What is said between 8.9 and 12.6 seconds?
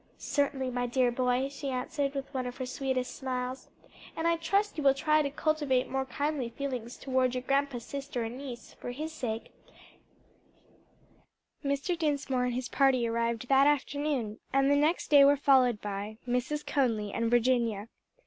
his sake, and because it is a Christian duty." Mr. Dinsmore and